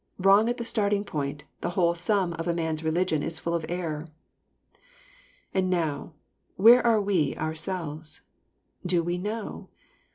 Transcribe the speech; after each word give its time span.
Wrong 0.17 0.49
at 0.49 0.57
the 0.57 0.63
starting 0.63 1.03
point, 1.03 1.43
the 1.59 1.69
whole 1.77 1.93
sum 1.93 2.33
of 2.33 2.47
a 2.47 2.53
man's 2.55 2.83
religion 2.83 3.21
is 3.21 3.37
full 3.37 3.53
of 3.53 3.67
error. 3.69 4.07
And 5.53 5.69
now, 5.69 6.15
where 6.55 6.83
are 6.83 6.99
we 6.99 7.35
ourselves? 7.37 8.21
Do 8.83 9.03
we 9.03 9.19
know? 9.19 9.69